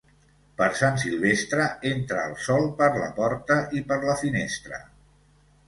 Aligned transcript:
Per 0.61 0.69
Sant 0.79 0.95
Silvestre 1.03 1.67
entra 1.91 2.25
el 2.31 2.33
sol 2.47 2.67
per 2.81 2.89
la 2.97 3.13
porta 3.21 3.61
i 3.81 3.85
per 3.93 4.01
la 4.09 4.19
finestra. 4.25 4.85